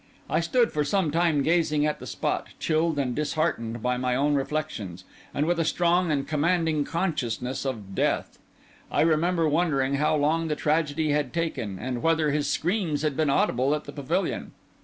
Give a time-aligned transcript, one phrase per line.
[0.31, 4.33] I stood for some time gazing at the spot, chilled and disheartened by my own
[4.33, 8.39] reflections, and with a strong and commanding consciousness of death.
[8.91, 13.29] I remember wondering how long the tragedy had taken, and whether his screams had been
[13.29, 14.53] audible at the pavilion.